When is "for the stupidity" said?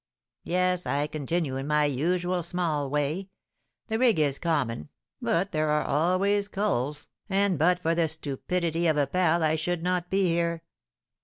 7.77-8.87